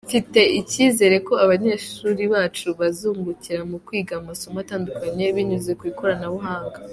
[0.07, 6.79] Mfite icyizere ko abanyeshuri bacu bazungukira mu kwiga amasomo atandukanye binyuze mu ikoranabuhanga.